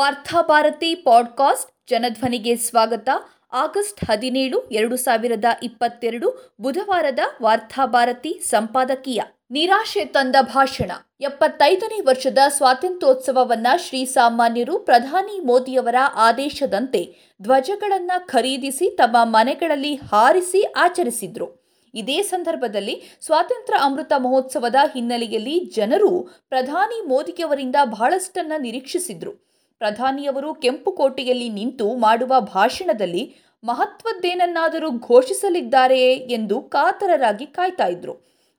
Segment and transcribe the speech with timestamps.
[0.00, 3.08] Varthabharati podcast ಜನಧ್ವನಿಗೆ ಸ್ವಾಗತ.
[3.52, 9.20] August ಹದಿನೇಳು, ಎರಡು ಸಾವಿರದ ಇಪ್ಪತ್ತೆರಡು ಬುಧವಾರದ ವಾರ್ತಾಭಾರತಿ ಸಂಪಾದಕೀಯ.
[9.50, 10.90] ನಿರಾಶೆ ತಂದ ಭಾಷಣ.
[11.20, 21.78] ಎಪ್ಪತ್ತೈದನೇ ವರ್ಷದ ಸ್ವಾತಂತ್ರ್ಯೋತ್ಸವವನ್ನ ಶ್ರೀಸಾಮಾನ್ಯರು ಪ್ರಧಾನಿ ಮೋದಿಯವರ ಆದೇಶದಂತೆ ಧ್ವಜಗಳನ್ನು ಖರೀದಿಸಿ ತಮ್ಮ ಮನೆಗಳಲ್ಲಿ ಹಾರಿಸಿ ಆಚರಿಸಿದ್ರು.
[21.94, 29.50] ಇದೇ ಸಂದರ್ಭದಲ್ಲಿ ಸ್ವಾತಂತ್ರ್ಯ ಅಮೃತ ಮಹೋತ್ಸವದ ಹಿನ್ನೆಲೆಯಲ್ಲಿ ಜನರು ಪ್ರಧಾನಿ ಮೋದಿಯವರಿಂದ ಬಹಳಷ್ಟನ್ನ ನಿರೀಕ್ಷಿಸಿದ್ರು.
[29.80, 33.34] ಪ್ರಧಾನಿಯವರು ಕೆಂಪುಕೋಟೆಯಲ್ಲಿ ನಿಂತು ಮಾಡುವ ಭಾಷಣದಲ್ಲಿ
[33.64, 38.14] ಮಹತ್ವದ್ದೇನನ್ನಾದರೂ ಘೋಷಿಸಲಿದ್ದಾರೆಯೇ ಎಂದು ಕಾತರರಾಗಿ ಕಾಯ್ತಾ ಇದ್ರು.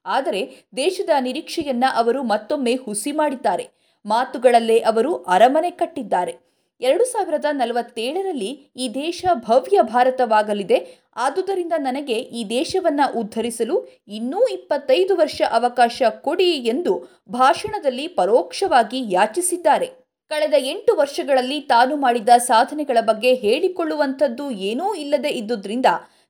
[0.06, 3.70] ಆದರೆ ದೇಶದ ನಿರೀಕ್ಷೆಯನ್ನ ಅವರು ಮತ್ತೊಮ್ಮೆ ಹುಸಿ ಮಾಡಿದ್ದಾರೆ.
[4.06, 6.34] ಮಾತುಗಳಲ್ಲೇ ಅವರು ಅರಮನೆ ಕಟ್ಟಿದ್ದಾರೆ.
[6.82, 10.80] ಎರಡು ಸಾವಿರದ ನಲವತ್ತೇಳರಲ್ಲಿ ಈ ದೇಶ ಭವ್ಯ ಭಾರತವಾಗಲಿದೆ.
[11.16, 13.76] ಆದುದರಿಂದ ನನಗೆ ಈ ದೇಶವನ್ನ ಉದ್ಧರಿಸಲು
[14.08, 16.94] ಇನ್ನೂ ಇಪ್ಪತ್ತೈದು ವರ್ಷ ಅವಕಾಶ ಕೊಡಿ ಎಂದು
[17.30, 20.01] ಭಾಷಣದಲ್ಲಿ ಪರೋಕ್ಷವಾಗಿ ಯಾಚಿಸಿದ್ದಾರೆ.
[20.32, 25.86] ಕಳೆದ ಎಂಟು ವರ್ಷಗಳಲ್ಲಿ ತಾನು ಮಾಡಿದ ಸಾಧನೆಗಳ ಬಗ್ಗೆ ಹೇಳಿಕೊಳ್ಳುವಂಥದ್ದು ಏನೂ ಇಲ್ಲದೆ ಇದ್ದುದರಿಂದ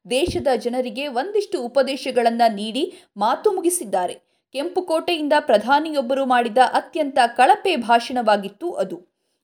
[0.09, 2.83] ದೇಶದ ಜನರಿಗೆ ಒಂದಿಷ್ಟು ಉಪದೇಶಗಳನ್ನು ನೀಡಿ
[3.17, 4.13] ಮಾತು ಮುಗಿಸಿದ್ದಾರೆ.
[4.53, 8.97] ಕೆಂಪುಕೋಟೆಯಿಂದ ಪ್ರಧಾನಿಯೊಬ್ಬರು ಮಾಡಿದ ಅತ್ಯಂತ ಕಳಪೆ ಭಾಷಣವಾಗಿತ್ತು ಅದು.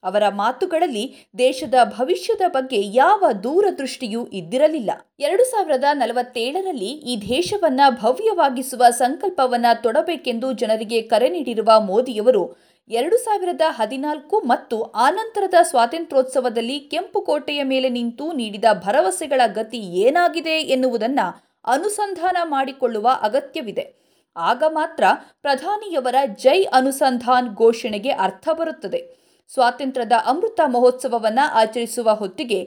[0.03, 4.91] ಅವರ ಮಾತುಗಳಲ್ಲಿ ದೇಶದ ಭವಿಷ್ಯದ ಬಗ್ಗೆ ಯಾವ ದೂರದೃಷ್ಟಿಯೂ ಇದ್ದಿರಲಿಲ್ಲ.
[5.19, 14.39] ಎರಡು ಸಾವಿರದ ನಲವತ್ತೇಳರಲ್ಲಿ ಈ ದೇಶವನ್ನ ಭವ್ಯವಾಗಿಸುವ ಸಂಕಲ್ಪವನ್ನ ತೊಡಬೇಕೆಂದು ಜನರಿಗೆ ಕರೆ ನೀಡಿರುವ ಮೋದಿಯವರು ಎರಡು ಸಾವಿರದ ಹದಿನಾಲ್ಕು
[14.39, 21.25] ಮತ್ತು ಆನಂತರದ ಸ್ವಾತಂತ್ರ್ಯೋತ್ಸವದಲ್ಲಿ ಕೆಂಪುಕೋಟೆಯ ಮೇಲೆ ನಿಂತು ನೀಡಿದ ಭರವಸೆಗಳ ಗತಿ ಏನಾಗಿದೆ ಎನ್ನುವುದನ್ನು
[21.65, 23.85] ಅನುಸಂಧಾನ ಮಾಡಿಕೊಳ್ಳುವ ಅಗತ್ಯವಿದೆ.
[24.35, 25.03] ಆಗ ಮಾತ್ರ
[25.41, 29.01] ಪ್ರಧಾನಿಯವರ ಜೈ ಅನುಸಂಧಾನ್ ಘೋಷಣೆಗೆ ಅರ್ಥ ಬರುತ್ತದೆ.
[29.51, 32.59] ಸ್ವಾತಂತ್ರ್ಯದ ಅಮೃತ ಮಹೋತ್ಸವವನ್ನು ಆಚರಿಸುವ ಹೊತ್ತಿಗೆ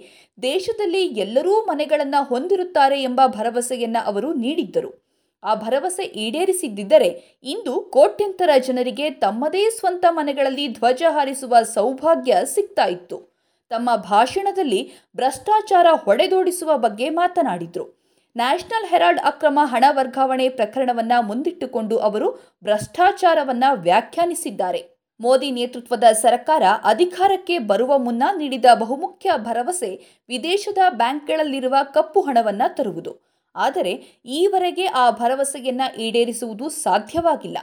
[0.42, 5.09] ದೇಶದಲ್ಲಿ ಎಲ್ಲರೂ ಮನೆಗಳನ್ನು ಹೊಂದಿರುತ್ತಾರೆ ಎಂಬ ಭರವಸೆಯನ್ನು ಅವರು ನೀಡಿದ್ದರು.
[5.44, 13.30] ಆ ಭರವಸೆ ಈಡೇರಿಸಿದ್ದರೆ ಇಂದು ಕೋಟ್ಯಂತರ ಜನರಿಗೆ ತಮ್ಮದೇ ಸ್ವಂತ ಮನೆಗಳಲ್ಲಿ ಧ್ವಜ ಹಾರಿಸುವ ಸೌಭಾಗ್ಯ ಸಿಗ್ತಾ ಇತ್ತು.
[13.68, 18.00] ತಮ್ಮ ಭಾಷಣದಲ್ಲಿ ಭ್ರಷ್ಟಾಚಾರ ಹೊಡೆದೋಡಿಸುವ ಬಗ್ಗೆ ಮಾತನಾಡಿದರು.
[18.36, 22.30] ನ್ಯಾಷನಲ್ ಹೆರಾಲ್ಡ್ ಅಕ್ರಮ ಹಣ ವರ್ಗಾವಣೆ ಪ್ರಕರಣವನ್ನು ಮುಂದಿಟ್ಟುಕೊಂಡು ಅವರು
[22.64, 25.00] ಭ್ರಷ್ಟಾಚಾರವನ್ನು ವ್ಯಾಖ್ಯಾನಿಸಿದ್ದಾರೆ.
[25.20, 33.29] ಮೋದಿ ನೇತೃತ್ವದ ಸರ್ಕಾರ ಅಧಿಕಾರಕ್ಕೆ ಬರುವ ಮುನ್ನ ನೀಡಿದ ಬಹುಮುಖ್ಯ ಭರವಸೆ ವಿದೇಶದ ಬ್ಯಾಂಕ್ಗಳಲ್ಲಿರುವ ಕಪ್ಪು ಹಣವನ್ನು ತರುವುದು.
[33.56, 37.58] ಆದರೆ ಈವರೆಗೆ ಆ ಭರವಸೆಯನ್ನ ಈಡೇರಿಸುವುದು ಸಾಧ್ಯವಾಗಿಲ್ಲ.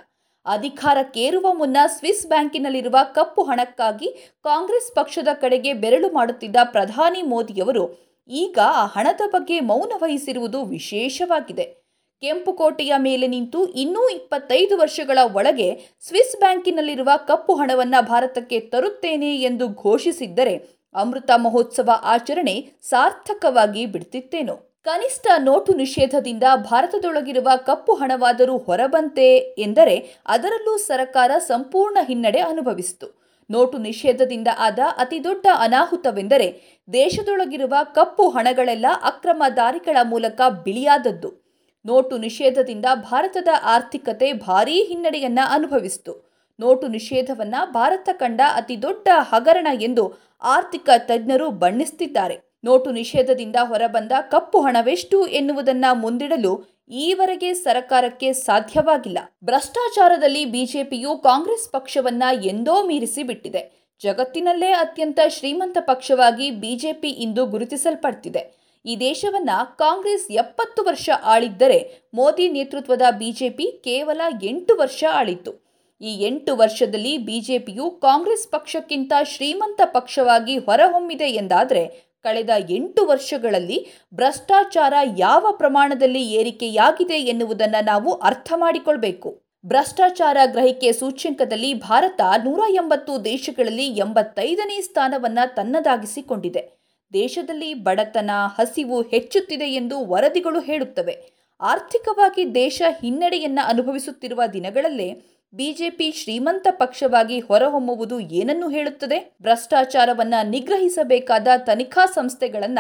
[0.46, 8.86] ಅಧಿಕಾರಕ್ಕೇರುವ ಮುನ್ನ ಸ್ವಿಸ್ ಬ್ಯಾಂಕಿನಲ್ಲಿರುವ ಕಪ್ಪು ಹಣಕ್ಕಾಗಿ ಕಾಂಗ್ರೆಸ್ ಪಕ್ಷದ ಕಡೆಗೆ ಬೆರಳು ಮಾಡುತ್ತಿದ್ದ ಪ್ರಧಾನಿ ಮೋದಿಯವರು ಈಗ ಆ
[8.86, 11.88] ಹಣದ ಬಗ್ಗೆ ಮೌನ ವಹಿಸಿರುವುದು ವಿಶೇಷವಾಗಿದೆ.
[12.22, 20.58] ಕೆಂಪುಕೋಟೆಯ ಮೇಲೆ ನಿಂತು ಇನ್ನೂ ಇಪ್ಪತ್ತೈದು ವರ್ಷಗಳ ಒಳಗೆ ಸ್ವಿಸ್ ಬ್ಯಾಂಕಿನಲ್ಲಿರುವ ಕಪ್ಪು ಹಣವನ್ನು ಭಾರತಕ್ಕೆ ತರುತ್ತೇನೆ ಎಂದು ಘೋಷಿಸಿದ್ದರೆ
[20.96, 24.67] ಅಮೃತ ಮಹೋತ್ಸವ ಆಚರಣೆ ಸಾರ್ಥಕವಾಗಿ ಬಿಡ್ತಿತ್ತೇನೋ.
[24.88, 33.20] ಕನಿಷ್ಠ ನೋಟು ನಿಷೇಧದಿಂದ ಭಾರತದೊಳಗಿರುವ ಕಪ್ಪು ಹಣವಾದರೂ ಹೊರಬಂತೆ ಎಂದರೆ ಅದರಲ್ಲೂ ಸರ್ಕಾರ ಸಂಪೂರ್ಣ ಹಿನ್ನಡೆ ಅನುಭವಿಸಿತು.
[33.50, 41.44] ನೋಟು ನಿಷೇಧದಿಂದ ಆದ ಅತಿದೊಡ್ಡ ಅನಾಹುತವೆಂದರೆ ದೇಶದೊಳಗಿರುವ ಕಪ್ಪು ಹಣಗಳೆಲ್ಲ ಅಕ್ರಮ ದಾರಿಗಳ ಮೂಲಕ ಬಿಳಿಯಾದದ್ದು.
[41.86, 46.28] ನೋಟು ನಿಷೇಧದಿಂದ ಭಾರತದ ಆರ್ಥಿಕತೆ ಭಾರೀ ಹಿನ್ನಡೆಯನ್ನ ಅನುಭವಿಸಿತು.
[46.60, 55.28] ನೋಟು ನಿಷೇಧವನ್ನ ಭಾರತ ಕಂಡ ಅತಿದೊಡ್ಡ ಹಗರಣ ಎಂದು ಆರ್ಥಿಕ ತಜ್ಞರು ಬಣ್ಣಿಸುತ್ತಿದ್ದಾರೆ ನೋಟು ನಿಷೇಧದಿಂದ ಹೊರಬಂದ ಕಪ್ಪು ಹಣವೆಷ್ಟು
[55.28, 59.18] ಎನ್ನುವುದನ್ನ ಮುಂದಿಡಲು ಈವರೆಗೆ ಸರಕಾರಕ್ಕೆ ಸಾಧ್ಯವಾಗಿಲ್ಲ.
[59.44, 63.94] ಭ್ರಷ್ಟಾಚಾರದಲ್ಲಿ ಬಿಜೆಪಿಯು ಕಾಂಗ್ರೆಸ್ ಪಕ್ಷವನ್ನ ಎಂದೋ ಮೀರಿಸಿ ಬಿಟ್ಟಿದೆ.
[64.04, 68.68] ಜಗತ್ತಿನಲ್ಲೇ ಅತ್ಯಂತ ಶ್ರೀಮಂತ ಪಕ್ಷವಾಗಿ ಬಿಜೆಪಿ ಇಂದು ಗುರುತಿಸಲ್ಪಡ್ತಿದೆ.
[68.86, 75.68] ಈ ದೇಶವನ್ನ ಕಾಂಗ್ರೆಸ್ ಎಪ್ಪತ್ತು ವರ್ಷ ಆಳಿದ್ದರೆ ಮೋದಿ ನೇತೃತ್ವದ ಬಿಜೆಪಿ ಕೇವಲ ಎಂಟು ವರ್ಷ ಆಳಿತ್ತು.
[76.02, 85.46] ಈ ಎಂಟು ವರ್ಷದಲ್ಲಿ ಬಿಜೆಪಿಯು ಕಾಂಗ್ರೆಸ್ ಪಕ್ಷಕ್ಕಿಂತ ಶ್ರೀಮಂತ ಪಕ್ಷವಾಗಿ ಹೊರಹೊಮ್ಮಿದೆ ಎಂದಾದರೆ ಕಳೆದ ಎಂಟು ವರ್ಷಗಳಲ್ಲಿ ಭ್ರಷ್ಟಾಚಾರ ಯಾವ
[85.52, 89.44] ಪ್ರಮಾಣದಲ್ಲಿ ಏರಿಕೆಯಾಗಿದೆ ಎನ್ನುವುದನ್ನು ನಾವು ಅರ್ಥ ಮಾಡಿಕೊಳ್ಬೇಕು.
[89.66, 96.78] ಭ್ರಷ್ಟಾಚಾರ ಗ್ರಹಿಕೆ ಸೂಚ್ಯಂಕದಲ್ಲಿ ಭಾರತ ನೂರ ಎಂಬತ್ತು ದೇಶಗಳಲ್ಲಿ ಎಂಬತ್ತೈದನೇ ಸ್ಥಾನವನ್ನು ತನ್ನದಾಗಿಸಿಕೊಂಡಿದೆ.
[97.14, 101.38] ದೇಶದಲ್ಲಿ ಬಡತನ, ಹಸಿವು ಹೆಚ್ಚುತ್ತಿದೆ ಎಂದು ವರದಿಗಳು ಹೇಳುತ್ತವೆ.
[101.62, 105.22] ಆರ್ಥಿಕವಾಗಿ ದೇಶ ಹಿನ್ನಡೆಯನ್ನು ಅನುಭವಿಸುತ್ತಿರುವ ದಿನಗಳಲ್ಲೇ
[105.54, 109.36] ಬಿಜೆಪಿ ಶ್ರೀಮಂತ ಪಕ್ಷವಾಗಿ ಹೊರಹೊಮ್ಮುವುದು ಏನನ್ನು ಹೇಳುತ್ತದೆ?
[109.42, 112.80] ಭ್ರಷ್ಟಾಚಾರವನ್ನ ನಿಗ್ರಹಿಸಬೇಕಾದ ತನಿಖಾ ಸಂಸ್ಥೆಗಳನ್ನ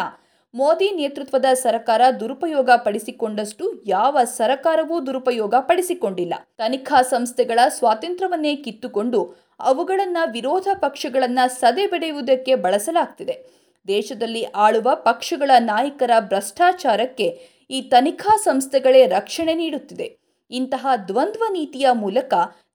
[0.53, 6.33] ಮೋದಿ ನೇತೃತ್ವದ ಸರ್ಕಾರ ದುರುಪಯೋಗ ಪಡಿಸಿಕೊಂಡಷ್ಟು ಯಾವ ಸರ್ಕಾರವೂ ದುರುಪಯೋಗ ಪಡಿಸಿಕೊಂಡಿಲ್ಲ.
[6.57, 13.45] ತನಿಖಾ ಸಂಸ್ಥೆಗಳ ಸ್ವಾತಂತ್ರ್ಯವನ್ನೇ ಕಿತ್ತುಕೊಂಡು ಅವುಗಳನ್ನ ವಿರೋಧ ಪಕ್ಷಗಳನ್ನ ಸದೆಬೆಡೆಯುವುದಕ್ಕೆ ಬಳಸಲಾಗ್ತಿದೆ.
[13.87, 17.39] ದೇಶದಲ್ಲಿ ಆಳುವ ಪಕ್ಷಗಳ ನಾಯಕರ ಭ್ರಷ್ಟಾಚಾರಕ್ಕೆ
[17.69, 20.26] ಈ ತನಿಖಾ ಸಂಸ್ಥೆಗಳೇ ರಕ್ಷಣೆ ನೀಡುತ್ತಿದೆ.
[20.51, 22.33] ಇಂತಹ ದ್ವಂದ್ವ ನೀತಿಯ ಮೂಲಕ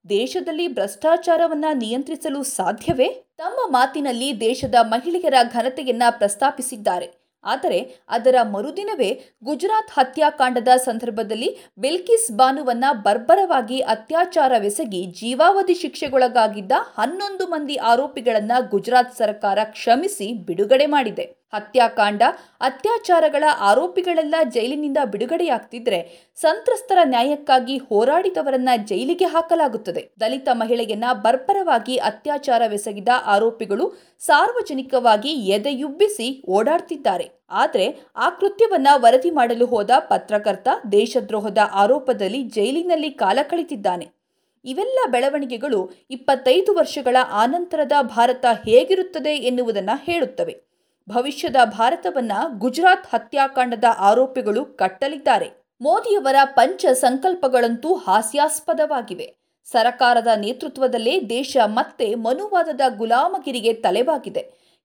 [0.08, 3.08] ದೇಶದಲ್ಲಿ ಭ್ರಷ್ಟಾಚಾರವನ್ನು ನಿಯಂತ್ರಿಸಲು ಸಾಧ್ಯವೇ?
[3.36, 7.22] ತಮ್ಮ ಮಾತಿನಲ್ಲಿ ದೇಶದ ಮಹಿಳೆಯರ ಘನತೆಯನ್ನ ಪ್ರಸ್ತಾಪಿಸಿದ್ದಾರೆ.
[7.44, 18.68] ಆದರೆ ಅದರ ಮರುದಿನವೇ ಗುಜರಾತ್ ಹತ್ಯಾಕಾಂಡದ ಸಂದರ್ಭದಲ್ಲಿ ಬಿಲ್ಕಿಸ್ ಬಾನುವನ್ನ ಬರ್ಬರವಾಗಿ ಅತ್ಯಾಚಾರವೆಸಗಿ ಜೀವಾವಧಿ ಶಿಕ್ಷೆಗೊಳಗಾಗಿದ್ದ ಹನ್ನೊಂದು ಮಂದಿ ಆರೋಪಿಗಳನ್ನು
[18.68, 21.41] ಗುಜರಾತ್ ಸರ್ಕಾರ ಕ್ಷಮಿಸಿ ಬಿಡುಗಡೆ ಮಾಡಿದೆ.
[21.52, 22.22] ಹತ್ಯಾಕಾಂಡ,
[22.60, 30.10] ಅತ್ಯಾಚಾರಗಳ ಆರೋಪಿಗಳೆಲ್ಲ ಜೈಲಿನಿಂದ ಬಿಡುಗಡೆಯಾಗ್ತಿದ್ರೆ ಸಂತ್ರಸ್ತರ ನ್ಯಾಯಕ್ಕಾಗಿ ಹೋರಾಡಿದವರನ್ನ ಜೈಲಿಗೆ ಹಾಕಲಾಗುತ್ತದೆ.
[30.20, 37.28] ದಲಿತ ಮಹಿಳೆಯನ್ನ ಬರ್ಬರವಾಗಿ ಅತ್ಯಾಚಾರವೆಸಗಿದ ಆರೋಪಿಗಳು ಸಾರ್ವಜನಿಕವಾಗಿ ಎದೆಯುಬ್ಬಿಸಿ ಓಡಾಡ್ತಿದ್ದಾರೆ.
[37.50, 44.08] ಆದರೆ ಆ ಕೃತ್ಯವನ್ನ ವರದಿ ಮಾಡಲು ಹೋದ ಪತ್ರಕರ್ತ ದೇಶದ್ರೋಹದ ಆರೋಪದಲ್ಲಿ ಜೈಲಿನಲ್ಲಿ ಕಾಲ ಕಳಿತಿದ್ದಾನೆ
[44.64, 50.71] ಇವೆಲ್ಲ ಬೆಳವಣಿಗೆಗಳು ಇಪ್ಪತ್ತೈದು ವರ್ಷಗಳ ಆನಂತರದ ಭಾರತ ಹೇಗಿರುತ್ತದೆ ಎನ್ನುವುದನ್ನು ಹೇಳುತ್ತವೆ.
[51.08, 55.50] ಭವಿಷ್ಯದ ಭಾರತವನ್ನ ಗುಜರಾತ್ ಹತ್ಯಾಕಾಂಡದ ಆರೋಪಿಗಳು ಕಟ್ಟಲಿದ್ದಾರೆ.
[55.80, 59.36] ಮೋದಿಯವರ ಪಂಚ ಸಂಕಲ್ಪಗಳಂತೂ ಹಾಸ್ಯಾಸ್ಪದವಾಗಿವೆ.
[59.64, 64.40] ಸರಕಾರದ ನೇತೃತ್ವದಲ್ಲೇ ದೇಶ ಮತ್ತೆ ಮನುವಾದದ ಗುಲಾಮಗಿರಿಗೆ ತಲೆವಾಗಿದೆ.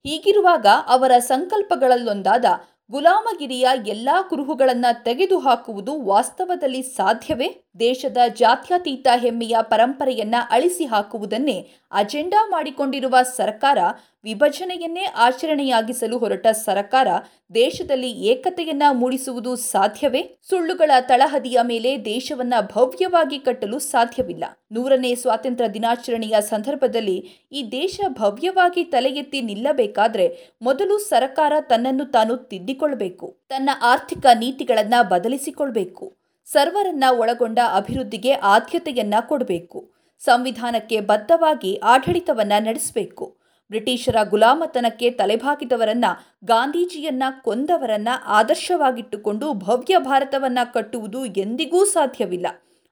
[0.06, 2.46] ಹೀಗಿರುವಾಗ ಅವರ ಸಂಕಲ್ಪಗಳಲ್ಲೊಂದಾದ
[2.92, 7.67] ಗುಲಾಮಗಿರಿಯ ಎಲ್ಲಾ ಕುರುಹುಗಳನ್ನು ತೆಗೆದುಹಾಕುವುದು ವಾಸ್ತವದಲ್ಲಿ ಸಾಧ್ಯವೇ?
[7.79, 13.77] ದೇಶದ ಜಾತ್ಯತೀತ ಹೆಮ್ಮೆಯ ಪರಂಪರೆಯನ್ನ ಅಳಿಸಿ ಹಾಕುವುದನ್ನೇ ಅಜೆಂಡಾ ಮಾಡಿಕೊಂಡಿರುವ ಸರ್ಕಾರ
[14.24, 17.07] ವಿಭಜನೆಯನ್ನೇ ಆಚರಣೆಯಾಗಿಸಲು ಹೊರಟ ಸರ್ಕಾರ
[17.56, 20.38] ದೇಶದಲ್ಲಿ ಏಕತೆಯನ್ನ ಮೂಡಿಸುವುದು ಸಾಧ್ಯವೇ?
[20.50, 24.44] ಸುಳ್ಳುಗಳ ತಳಹದಿಯ ಮೇಲೆ ದೇಶವನ್ನ ಭವ್ಯವಾಗಿ ಕಟ್ಟಲು ಸಾಧ್ಯವಿಲ್ಲ.
[24.71, 33.38] ನೂರನೇ ಸ್ವಾತಂತ್ರ್ಯ ದಿನಾಚರಣೆಯ ಸಂದರ್ಭದಲ್ಲಿ ಈ ದೇಶ ಭವ್ಯವಾಗಿ ತಲೆ ಎತ್ತಿ ನಿಲ್ಲಬೇಕಾದ್ರೆ ಮೊದಲು ಸರ್ಕಾರ ತನ್ನನ್ನು ತಾನು ತಿದ್ದಿಕೊಳ್ಬೇಕು
[33.50, 36.17] ತನ್ನ ಆರ್ಥಿಕ ನೀತಿಗಳನ್ನ ಬದಲಿಸಿಕೊಳ್ಬೇಕು.
[36.52, 39.92] ಸರ್ವರನ್ನ ಒಳಗೊಂಡ ಅಭಿವೃದ್ಧಿಗೆ ಆದ್ಯತೆಯನ್ನ ಕೊಡಬೇಕು.
[40.20, 43.38] ಸಂವಿಧಾನಕ್ಕೆ ಬದ್ಧವಾಗಿ ಆಡಳಿತವನ್ನ ನಡೆಸಬೇಕು.
[43.70, 46.06] ಬ್ರಿಟಿಷರ ಗುಲಾಮತನಕ್ಕೆ ತಲೆಬಾಗಿದವರನ್ನ,
[46.44, 52.48] ಗಾಂಧೀಜಿಯನ್ನ ಕೊಂದವರನ್ನ ಆದರ್ಶವಾಗಿಟ್ಟುಕೊಂಡು ಭವ್ಯ ಭಾರತವನ್ನ ಕಟ್ಟುವುದು ಎಂದಿಗೂ ಸಾಧ್ಯವಿಲ್ಲ.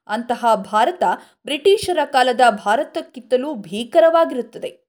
[0.06, 1.02] ಅಂತಹ ಭಾರತ
[1.44, 4.80] ಬ್ರಿಟಿಷರ ಕಾಲದ ಭಾರತಕ್ಕಿಂತಲೂ ಭೀಕರವಾಗಿರುತ್ತದೆ.